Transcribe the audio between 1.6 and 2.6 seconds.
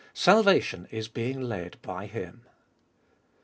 by Him.